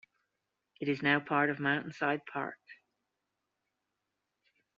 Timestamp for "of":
1.51-1.59